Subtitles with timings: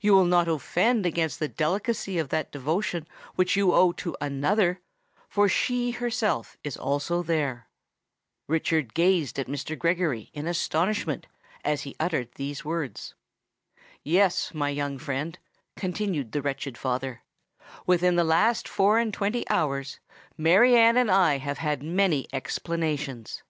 [0.00, 4.80] You will not offend against the delicacy of that devotion which you owe to another;
[5.28, 7.68] for she herself is also there."
[8.48, 9.78] Richard gazed at Mr.
[9.78, 11.26] Gregory in astonishment
[11.62, 13.14] as he uttered these words.
[14.02, 15.38] "Yes, my young friend,"
[15.76, 17.22] continued the wretched father;
[17.84, 20.00] "within the last four and twenty hours,
[20.38, 23.42] Mary Anne and I have had many explanations.